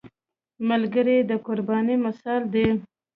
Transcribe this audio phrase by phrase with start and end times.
[0.69, 2.67] ملګری د قربانۍ مثال دی